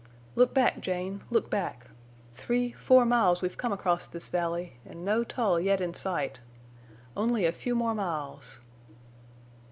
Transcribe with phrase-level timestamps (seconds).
[0.33, 1.91] "Look back, Jane, look back.
[2.31, 6.39] Three—four miles we've come across this valley, en' no Tull yet in sight.
[7.15, 8.61] Only a few more miles!"